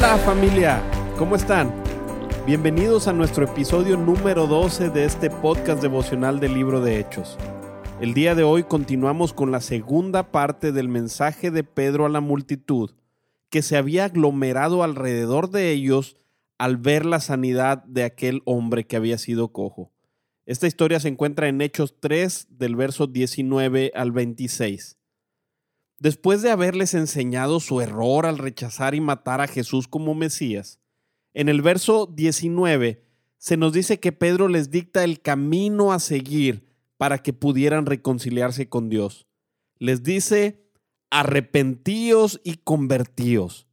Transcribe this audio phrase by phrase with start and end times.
[0.00, 0.80] Hola familia,
[1.18, 1.74] ¿cómo están?
[2.46, 7.36] Bienvenidos a nuestro episodio número 12 de este podcast devocional del libro de Hechos.
[8.00, 12.20] El día de hoy continuamos con la segunda parte del mensaje de Pedro a la
[12.20, 12.92] multitud
[13.50, 16.16] que se había aglomerado alrededor de ellos
[16.58, 19.90] al ver la sanidad de aquel hombre que había sido cojo.
[20.46, 24.97] Esta historia se encuentra en Hechos 3 del verso 19 al 26.
[25.98, 30.78] Después de haberles enseñado su error al rechazar y matar a Jesús como Mesías,
[31.34, 33.04] en el verso 19
[33.38, 38.68] se nos dice que Pedro les dicta el camino a seguir para que pudieran reconciliarse
[38.68, 39.26] con Dios.
[39.78, 40.68] Les dice,
[41.10, 43.66] arrepentíos y convertíos.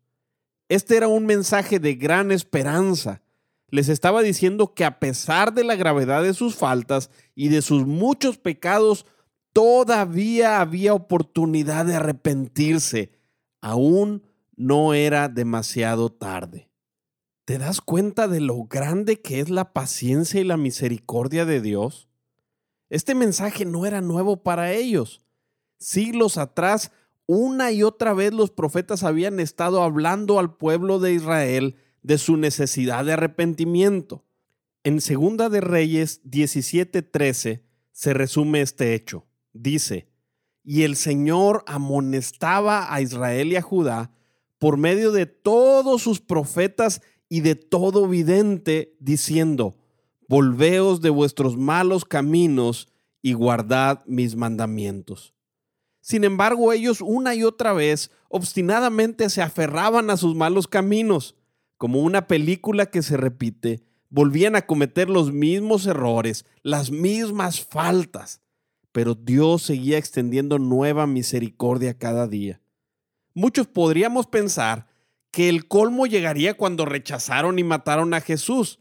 [0.69, 3.21] Este era un mensaje de gran esperanza.
[3.69, 7.85] Les estaba diciendo que a pesar de la gravedad de sus faltas y de sus
[7.85, 9.05] muchos pecados,
[9.55, 13.13] todavía había oportunidad de arrepentirse.
[13.61, 14.23] Aún
[14.57, 16.69] no era demasiado tarde.
[17.45, 22.09] ¿Te das cuenta de lo grande que es la paciencia y la misericordia de Dios?
[22.89, 25.21] Este mensaje no era nuevo para ellos.
[25.77, 26.91] Siglos atrás,
[27.25, 32.35] una y otra vez los profetas habían estado hablando al pueblo de Israel de su
[32.35, 34.25] necesidad de arrepentimiento.
[34.83, 40.07] En Segunda de Reyes 17:13 se resume este hecho dice,
[40.63, 44.11] y el Señor amonestaba a Israel y a Judá
[44.59, 49.77] por medio de todos sus profetas y de todo vidente, diciendo,
[50.27, 52.87] volveos de vuestros malos caminos
[53.21, 55.33] y guardad mis mandamientos.
[56.01, 61.35] Sin embargo, ellos una y otra vez obstinadamente se aferraban a sus malos caminos.
[61.77, 68.44] Como una película que se repite, volvían a cometer los mismos errores, las mismas faltas
[68.95, 72.61] pero Dios seguía extendiendo nueva misericordia cada día.
[73.33, 74.87] Muchos podríamos pensar
[75.31, 78.79] que el colmo llegaría cuando rechazaron y mataron a Jesús.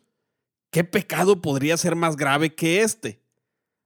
[0.70, 3.22] ¿Qué pecado podría ser más grave que este?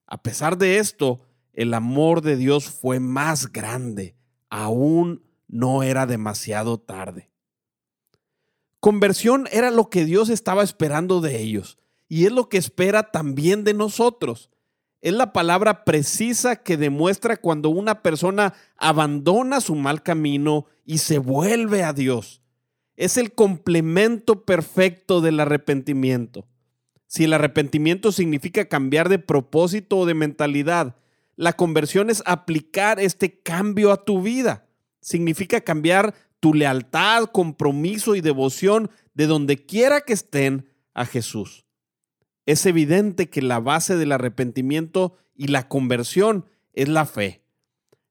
[0.06, 1.18] A pesar de esto,
[1.54, 4.14] el amor de Dios fue más grande.
[4.50, 7.30] Aún no era demasiado tarde.
[8.80, 13.64] Conversión era lo que Dios estaba esperando de ellos y es lo que espera también
[13.64, 14.50] de nosotros.
[15.00, 21.18] Es la palabra precisa que demuestra cuando una persona abandona su mal camino y se
[21.18, 22.42] vuelve a Dios.
[22.96, 26.48] Es el complemento perfecto del arrepentimiento.
[27.06, 30.96] Si el arrepentimiento significa cambiar de propósito o de mentalidad,
[31.36, 34.66] la conversión es aplicar este cambio a tu vida.
[35.00, 41.67] Significa cambiar tu lealtad, compromiso y devoción de donde quiera que estén a Jesús
[42.48, 47.42] es evidente que la base del arrepentimiento y la conversión es la fe.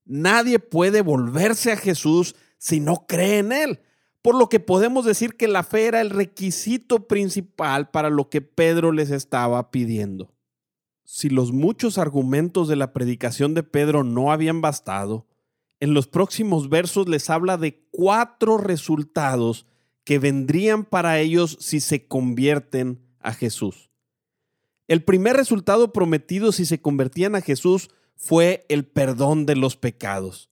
[0.05, 3.79] Nadie puede volverse a Jesús si no cree en Él,
[4.21, 8.41] por lo que podemos decir que la fe era el requisito principal para lo que
[8.41, 10.31] Pedro les estaba pidiendo.
[11.03, 15.25] Si los muchos argumentos de la predicación de Pedro no habían bastado,
[15.79, 19.65] en los próximos versos les habla de cuatro resultados
[20.03, 23.87] que vendrían para ellos si se convierten a Jesús.
[24.87, 30.49] El primer resultado prometido si se convertían a Jesús fue el perdón de los pecados.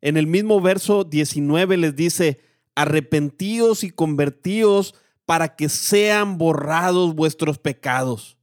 [0.00, 2.40] En el mismo verso 19 les dice,
[2.74, 4.94] arrepentíos y convertíos
[5.24, 8.38] para que sean borrados vuestros pecados.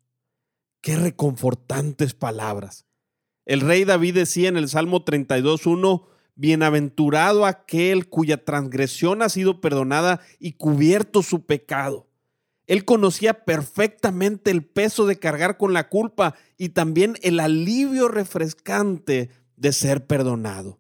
[0.82, 2.86] Qué reconfortantes palabras.
[3.46, 6.06] El rey David decía en el Salmo 32.1,
[6.36, 12.08] Bienaventurado aquel cuya transgresión ha sido perdonada y cubierto su pecado.
[12.68, 19.30] Él conocía perfectamente el peso de cargar con la culpa y también el alivio refrescante
[19.58, 20.80] de ser perdonado.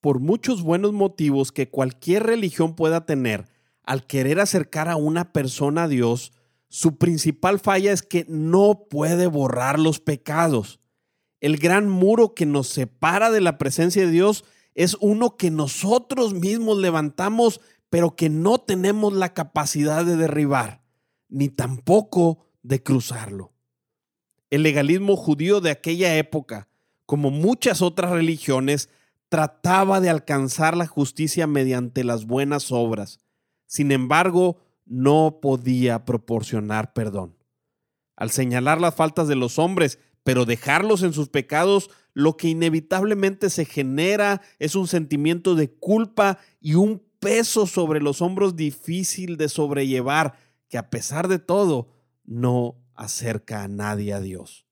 [0.00, 3.46] Por muchos buenos motivos que cualquier religión pueda tener
[3.84, 6.32] al querer acercar a una persona a Dios,
[6.68, 10.80] su principal falla es que no puede borrar los pecados.
[11.40, 14.44] El gran muro que nos separa de la presencia de Dios
[14.74, 20.82] es uno que nosotros mismos levantamos pero que no tenemos la capacidad de derribar,
[21.28, 23.52] ni tampoco de cruzarlo.
[24.50, 26.68] El legalismo judío de aquella época,
[27.06, 28.88] como muchas otras religiones,
[29.28, 33.18] trataba de alcanzar la justicia mediante las buenas obras.
[33.66, 37.36] Sin embargo, no podía proporcionar perdón.
[38.16, 43.50] Al señalar las faltas de los hombres, pero dejarlos en sus pecados, lo que inevitablemente
[43.50, 49.48] se genera es un sentimiento de culpa y un peso sobre los hombros difícil de
[49.48, 50.36] sobrellevar,
[50.68, 51.88] que a pesar de todo
[52.24, 54.66] no acerca a nadie a Dios.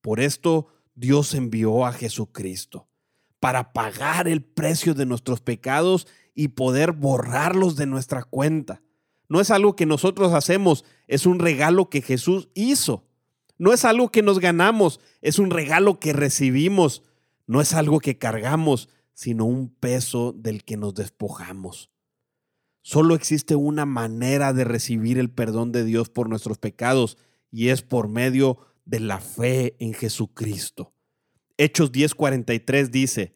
[0.00, 2.88] Por esto Dios envió a Jesucristo,
[3.38, 8.82] para pagar el precio de nuestros pecados y poder borrarlos de nuestra cuenta.
[9.28, 13.04] No es algo que nosotros hacemos, es un regalo que Jesús hizo.
[13.58, 17.02] No es algo que nos ganamos, es un regalo que recibimos.
[17.46, 18.88] No es algo que cargamos,
[19.18, 21.90] sino un peso del que nos despojamos.
[22.82, 27.18] Solo existe una manera de recibir el perdón de Dios por nuestros pecados
[27.50, 30.94] y es por medio de la fe en Jesucristo.
[31.56, 33.34] Hechos 10:43 dice,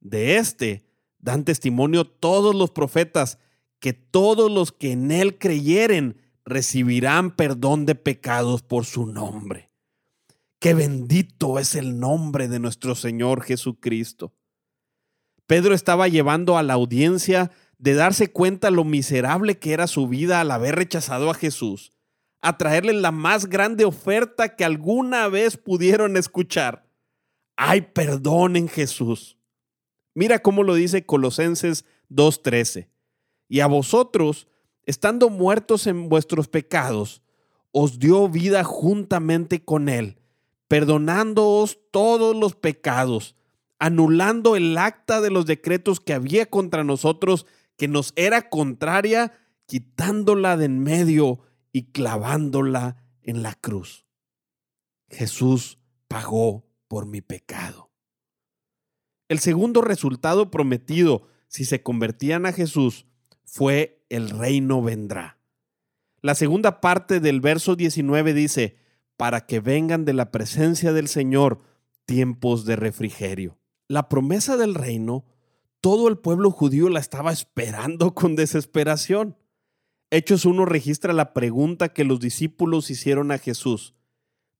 [0.00, 0.86] de este
[1.18, 3.38] dan testimonio todos los profetas
[3.78, 6.16] que todos los que en él creyeren
[6.46, 9.70] recibirán perdón de pecados por su nombre.
[10.60, 14.34] Qué bendito es el nombre de nuestro Señor Jesucristo.
[15.50, 20.40] Pedro estaba llevando a la audiencia de darse cuenta lo miserable que era su vida
[20.40, 21.92] al haber rechazado a Jesús,
[22.40, 26.86] a traerle la más grande oferta que alguna vez pudieron escuchar.
[27.56, 29.38] Hay perdón en Jesús.
[30.14, 32.86] Mira cómo lo dice Colosenses 2.13
[33.48, 34.46] y a vosotros,
[34.84, 37.22] estando muertos en vuestros pecados,
[37.72, 40.16] os dio vida juntamente con Él,
[40.68, 43.34] perdonándoos todos los pecados,
[43.80, 47.46] anulando el acta de los decretos que había contra nosotros,
[47.76, 49.32] que nos era contraria,
[49.66, 51.40] quitándola de en medio
[51.72, 54.06] y clavándola en la cruz.
[55.08, 55.78] Jesús
[56.08, 57.90] pagó por mi pecado.
[59.28, 63.06] El segundo resultado prometido, si se convertían a Jesús,
[63.44, 65.38] fue el reino vendrá.
[66.20, 68.76] La segunda parte del verso 19 dice,
[69.16, 71.62] para que vengan de la presencia del Señor
[72.04, 73.59] tiempos de refrigerio.
[73.90, 75.24] La promesa del reino,
[75.80, 79.36] todo el pueblo judío la estaba esperando con desesperación.
[80.10, 83.96] Hechos 1 registra la pregunta que los discípulos hicieron a Jesús.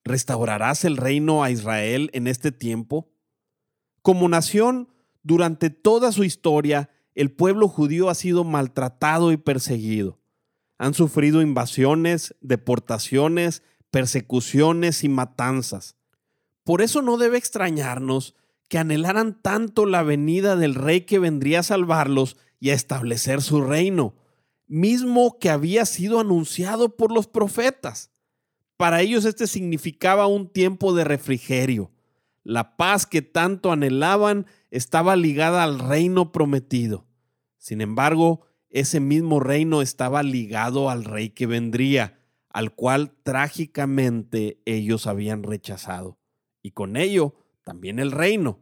[0.03, 3.13] ¿Restaurarás el reino a Israel en este tiempo?
[4.03, 4.89] Como nación,
[5.23, 10.19] durante toda su historia, el pueblo judío ha sido maltratado y perseguido.
[10.77, 13.63] Han sufrido invasiones, deportaciones,
[13.93, 15.95] persecuciones y matanzas.
[16.65, 18.35] Por eso no debe extrañarnos
[18.71, 23.63] que anhelaran tanto la venida del rey que vendría a salvarlos y a establecer su
[23.63, 24.15] reino,
[24.69, 28.13] mismo que había sido anunciado por los profetas.
[28.77, 31.91] Para ellos este significaba un tiempo de refrigerio.
[32.45, 37.09] La paz que tanto anhelaban estaba ligada al reino prometido.
[37.59, 45.09] Sin embargo, ese mismo reino estaba ligado al rey que vendría, al cual trágicamente ellos
[45.09, 46.21] habían rechazado.
[46.63, 47.35] Y con ello,
[47.71, 48.59] también el reino.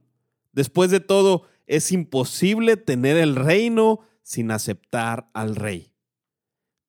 [0.53, 5.95] Después de todo, es imposible tener el reino sin aceptar al rey.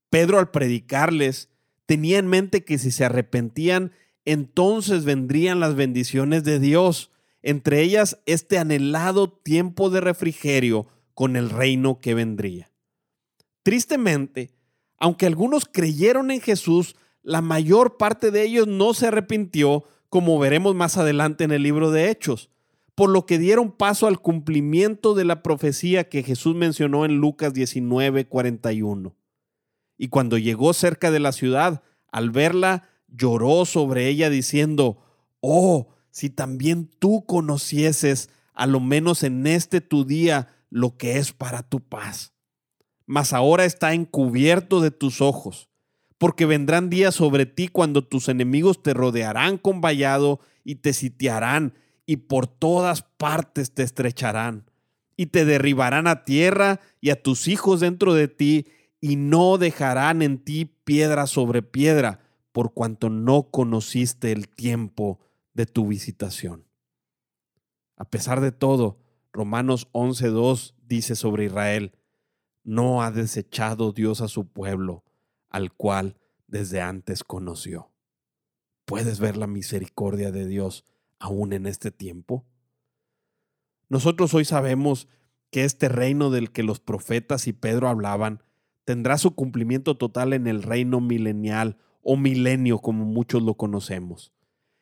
[0.10, 1.48] Pedro al predicarles
[1.86, 3.94] tenía en mente que si se arrepentían,
[4.26, 7.10] entonces vendrían las bendiciones de Dios
[7.42, 12.70] entre ellas este anhelado tiempo de refrigerio con el reino que vendría.
[13.64, 14.52] Tristemente,
[14.98, 20.76] aunque algunos creyeron en Jesús, la mayor parte de ellos no se arrepintió, como veremos
[20.76, 22.50] más adelante en el libro de Hechos,
[22.96, 27.54] por lo que dieron paso al cumplimiento de la profecía que Jesús mencionó en Lucas
[27.54, 29.16] 19, 41.
[29.98, 34.98] Y cuando llegó cerca de la ciudad, al verla, lloró sobre ella diciendo,
[35.42, 41.32] Oh, si también tú conocieses, a lo menos en este tu día, lo que es
[41.32, 42.34] para tu paz.
[43.06, 45.69] Mas ahora está encubierto de tus ojos,
[46.20, 51.74] porque vendrán días sobre ti cuando tus enemigos te rodearán con vallado y te sitiarán
[52.06, 54.70] y por todas partes te estrecharán
[55.16, 58.68] y te derribarán a tierra y a tus hijos dentro de ti
[59.02, 62.20] y no dejarán en ti piedra sobre piedra,
[62.52, 65.20] por cuanto no conociste el tiempo
[65.54, 66.66] de tu visitación.
[67.96, 68.98] A pesar de todo,
[69.32, 71.94] Romanos 11.2 dice sobre Israel,
[72.64, 75.04] no ha desechado Dios a su pueblo,
[75.50, 77.92] al cual desde antes conoció.
[78.86, 80.86] ¿Puedes ver la misericordia de Dios
[81.20, 82.46] aún en este tiempo?
[83.88, 85.08] Nosotros hoy sabemos
[85.52, 88.44] que este reino del que los profetas y Pedro hablaban
[88.86, 94.34] tendrá su cumplimiento total en el reino milenial o milenio como muchos lo conocemos.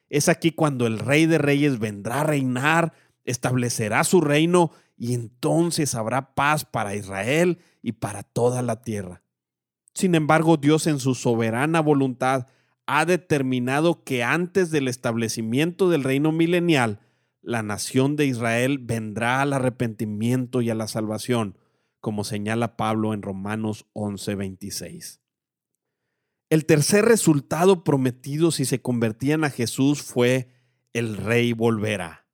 [0.09, 2.93] Es aquí cuando el Rey de Reyes vendrá a reinar,
[3.25, 9.21] establecerá su reino y entonces habrá paz para Israel y para toda la tierra.
[9.97, 12.45] Sin embargo, Dios en su soberana voluntad
[12.85, 16.99] ha determinado que antes del establecimiento del reino milenial,
[17.41, 21.57] la nación de Israel vendrá al arrepentimiento y a la salvación,
[21.99, 25.19] como señala Pablo en Romanos 11:26.
[26.51, 30.49] El tercer resultado prometido si se convertían a Jesús fue
[30.93, 32.27] el rey volverá.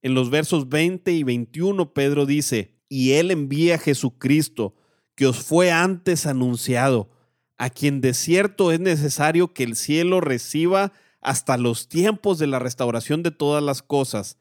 [0.00, 4.74] En los versos 20 y 21 Pedro dice, y él envía a Jesucristo,
[5.14, 7.10] que os fue antes anunciado,
[7.56, 12.58] a quien de cierto es necesario que el cielo reciba hasta los tiempos de la
[12.58, 14.38] restauración de todas las cosas,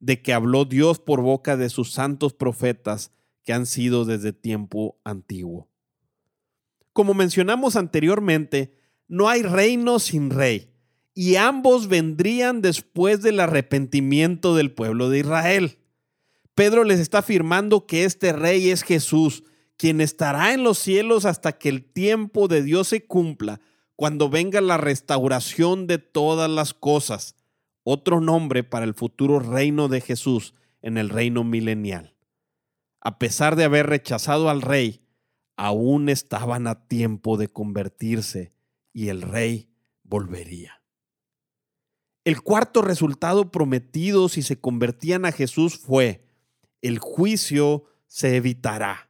[0.00, 3.12] de que habló Dios por boca de sus santos profetas
[3.44, 5.70] que han sido desde tiempo antiguo.
[6.92, 8.76] Como mencionamos anteriormente,
[9.08, 10.72] no hay reino sin rey,
[11.14, 15.78] y ambos vendrían después del arrepentimiento del pueblo de Israel.
[16.54, 19.44] Pedro les está afirmando que este rey es Jesús,
[19.76, 23.60] quien estará en los cielos hasta que el tiempo de Dios se cumpla,
[23.94, 27.34] cuando venga la restauración de todas las cosas,
[27.82, 32.14] otro nombre para el futuro reino de Jesús en el reino milenial.
[33.00, 35.02] A pesar de haber rechazado al rey,
[35.56, 38.52] aún estaban a tiempo de convertirse
[38.92, 39.70] y el rey
[40.02, 40.82] volvería.
[42.24, 46.26] El cuarto resultado prometido si se convertían a Jesús fue,
[46.82, 49.05] el juicio se evitará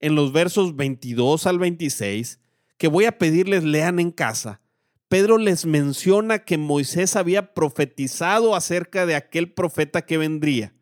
[0.00, 2.40] en los versos 22 al 26,
[2.78, 4.60] que voy a pedirles lean en casa,
[5.08, 10.72] Pedro les menciona que Moisés había profetizado acerca de aquel profeta que vendría,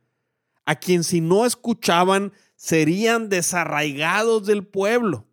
[0.67, 5.27] a quien si no escuchaban serían desarraigados del pueblo.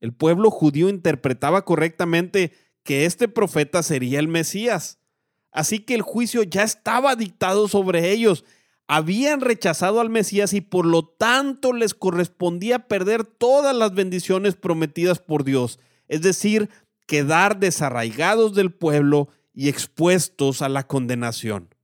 [0.00, 2.52] El pueblo judío interpretaba correctamente
[2.82, 4.98] que este profeta sería el Mesías.
[5.50, 8.44] Así que el juicio ya estaba dictado sobre ellos
[8.88, 15.18] habían rechazado al Mesías y por lo tanto les correspondía perder todas las bendiciones prometidas
[15.18, 16.70] por Dios, es decir,
[17.06, 21.74] quedar desarraigados del pueblo y expuestos a la condenación.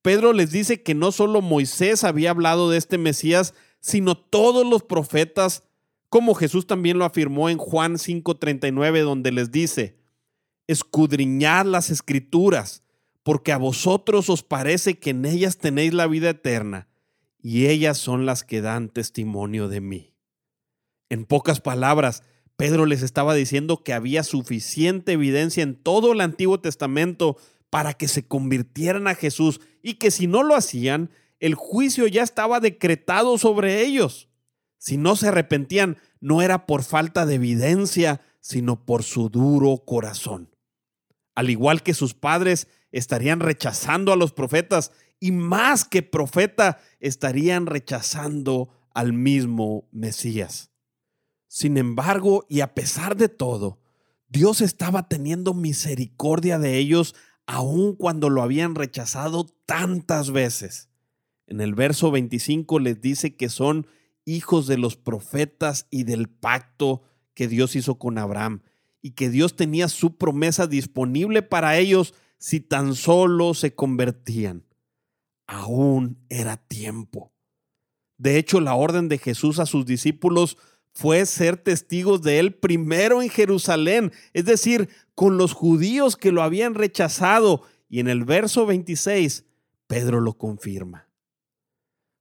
[0.00, 4.82] Pedro les dice que no solo Moisés había hablado de este Mesías, sino todos los
[4.82, 5.64] profetas,
[6.08, 9.98] como Jesús también lo afirmó en Juan 5:39, donde les dice,
[10.66, 12.82] escudriñad las escrituras
[13.28, 16.88] porque a vosotros os parece que en ellas tenéis la vida eterna,
[17.38, 20.14] y ellas son las que dan testimonio de mí.
[21.10, 22.22] En pocas palabras,
[22.56, 27.36] Pedro les estaba diciendo que había suficiente evidencia en todo el Antiguo Testamento
[27.68, 32.22] para que se convirtieran a Jesús y que si no lo hacían, el juicio ya
[32.22, 34.30] estaba decretado sobre ellos.
[34.78, 40.48] Si no se arrepentían, no era por falta de evidencia, sino por su duro corazón.
[41.34, 47.66] Al igual que sus padres, estarían rechazando a los profetas y más que profeta, estarían
[47.66, 50.70] rechazando al mismo Mesías.
[51.48, 53.80] Sin embargo, y a pesar de todo,
[54.28, 57.14] Dios estaba teniendo misericordia de ellos
[57.46, 60.90] aun cuando lo habían rechazado tantas veces.
[61.46, 63.86] En el verso 25 les dice que son
[64.26, 67.02] hijos de los profetas y del pacto
[67.32, 68.62] que Dios hizo con Abraham
[69.00, 74.64] y que Dios tenía su promesa disponible para ellos si tan solo se convertían.
[75.46, 77.32] Aún era tiempo.
[78.16, 80.58] De hecho, la orden de Jesús a sus discípulos
[80.92, 86.42] fue ser testigos de él primero en Jerusalén, es decir, con los judíos que lo
[86.42, 87.62] habían rechazado.
[87.88, 89.44] Y en el verso 26,
[89.86, 91.08] Pedro lo confirma.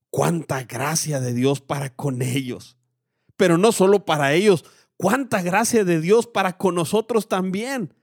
[0.09, 2.77] Cuánta gracia de Dios para con ellos.
[3.35, 4.63] Pero no solo para ellos,
[4.95, 7.93] cuánta gracia de Dios para con nosotros también.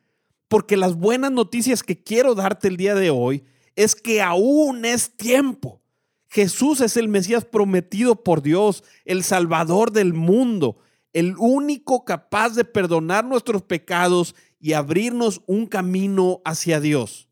[0.48, 3.44] Porque las buenas noticias que quiero darte el día de hoy
[3.76, 5.80] es que aún es tiempo.
[6.28, 10.78] Jesús es el Mesías prometido por Dios, el Salvador del mundo,
[11.12, 17.28] el único capaz de perdonar nuestros pecados y abrirnos un camino hacia Dios.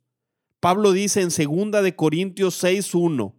[0.61, 3.35] Pablo dice en 2 de Corintios 6:1,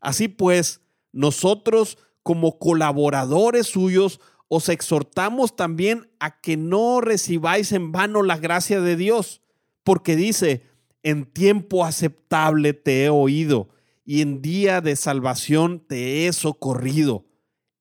[0.00, 4.20] Así pues, nosotros como colaboradores suyos
[4.54, 9.40] os exhortamos también a que no recibáis en vano la gracia de Dios,
[9.82, 10.66] porque dice,
[11.02, 13.70] en tiempo aceptable te he oído
[14.04, 17.24] y en día de salvación te he socorrido.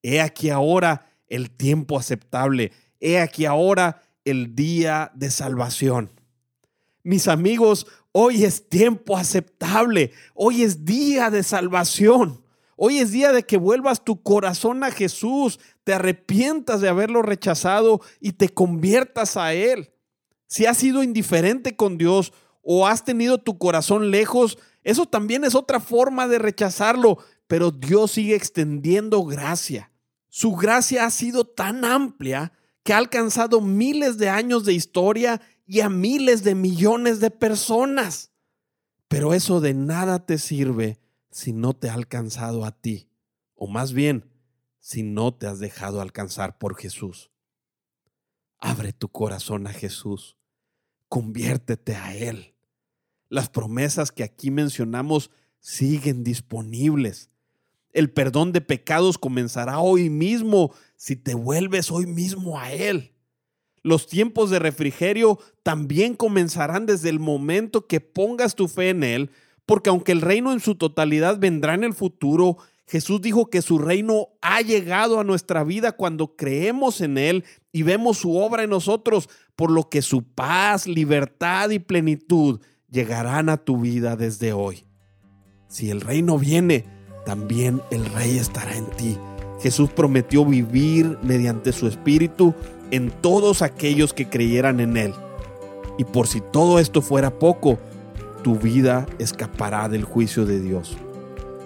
[0.02, 6.10] He aquí ahora el tiempo aceptable, he aquí ahora el día de salvación.
[7.04, 12.41] Mis amigos, hoy es tiempo aceptable, hoy es día de salvación.
[12.84, 18.02] Hoy es día de que vuelvas tu corazón a Jesús, te arrepientas de haberlo rechazado
[18.20, 19.94] y te conviertas a Él.
[20.48, 22.34] Si has sido indiferente con Dios
[22.64, 28.14] o has tenido tu corazón lejos, eso también es otra forma de rechazarlo, pero Dios
[28.14, 29.92] sigue extendiendo gracia.
[30.28, 35.82] Su gracia ha sido tan amplia que ha alcanzado miles de años de historia y
[35.82, 38.32] a miles de millones de personas.
[39.08, 41.01] Pero eso de nada te sirve
[41.32, 43.10] si no te ha alcanzado a ti,
[43.56, 44.30] o más bien,
[44.80, 47.32] si no te has dejado alcanzar por Jesús.
[48.60, 50.38] Abre tu corazón a Jesús,
[51.08, 52.54] conviértete a Él.
[53.30, 57.30] Las promesas que aquí mencionamos siguen disponibles.
[57.94, 63.14] El perdón de pecados comenzará hoy mismo si te vuelves hoy mismo a Él.
[63.84, 69.32] Los tiempos de refrigerio también comenzarán desde el momento que pongas tu fe en Él,
[69.72, 73.80] porque aunque el reino en su totalidad vendrá en el futuro, Jesús dijo que su
[73.80, 78.70] reino ha llegado a nuestra vida cuando creemos en Él y vemos su obra en
[78.70, 82.60] nosotros, por lo que su paz, libertad y plenitud
[82.90, 84.84] llegarán a tu vida desde hoy.
[85.70, 86.84] Si el reino viene,
[87.26, 89.18] también el rey estará en ti.
[89.62, 92.54] Jesús prometió vivir mediante su espíritu
[92.92, 95.14] en todos aquellos que creyeran en Él.
[95.98, 97.80] Y por si todo esto fuera poco,
[98.44, 100.98] tu vida escapará del juicio de Dios.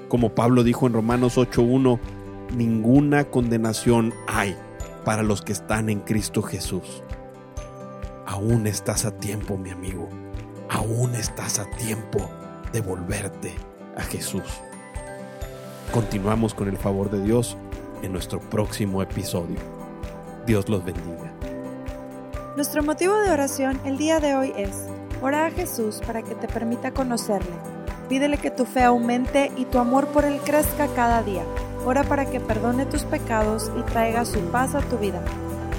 [0.08, 2.00] Como Pablo dijo en Romanos 8.1,
[2.56, 4.56] ninguna condenación hay
[5.04, 7.04] para los que están en Cristo Jesús.
[8.26, 10.10] Aún estás a tiempo, mi amigo.
[10.70, 12.30] Aún estás a tiempo
[12.74, 13.54] de volverte
[13.96, 14.44] a Jesús.
[15.94, 17.56] Continuamos con el favor de Dios
[18.02, 19.58] en nuestro próximo episodio.
[20.46, 21.34] Dios los bendiga.
[22.56, 24.88] Nuestro motivo de oración el día de hoy es
[25.22, 27.56] ora a Jesús para que te permita conocerle.
[28.10, 31.44] Pídele que tu fe aumente y tu amor por Él crezca cada día.
[31.86, 35.22] Ora para que perdone tus pecados y traiga su paz a tu vida.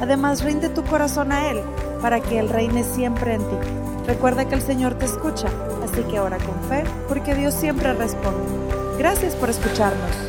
[0.00, 1.61] Además, rinde tu corazón a Él
[2.02, 3.57] para que Él reine siempre en ti.
[4.07, 5.49] Recuerda que el Señor te escucha,
[5.83, 8.47] así que ora con fe, porque Dios siempre responde.
[8.99, 10.25] Gracias por escucharnos.